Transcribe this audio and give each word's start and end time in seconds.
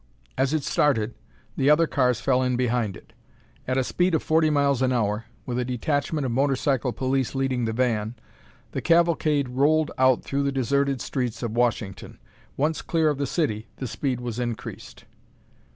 As 0.35 0.51
it 0.51 0.63
started 0.63 1.13
the 1.55 1.69
other 1.69 1.85
cars 1.85 2.19
fell 2.19 2.41
in 2.41 2.55
behind 2.55 2.97
it. 2.97 3.13
At 3.67 3.77
a 3.77 3.83
speed 3.83 4.15
of 4.15 4.23
forty 4.23 4.49
miles 4.49 4.81
an 4.81 4.91
hour, 4.91 5.25
with 5.45 5.59
a 5.59 5.63
detachment 5.63 6.25
of 6.25 6.31
motorcycle 6.31 6.91
police 6.91 7.35
leading 7.35 7.65
the 7.65 7.71
van, 7.71 8.15
the 8.71 8.81
cavalcade 8.81 9.49
rolled 9.49 9.91
out 9.99 10.23
through 10.23 10.41
the 10.41 10.51
deserted 10.51 11.01
streets 11.01 11.43
of 11.43 11.51
Washington. 11.51 12.17
Once 12.57 12.81
clear 12.81 13.09
of 13.09 13.19
the 13.19 13.27
city, 13.27 13.67
the 13.75 13.85
speed 13.85 14.19
was 14.19 14.39
increased. 14.39 15.05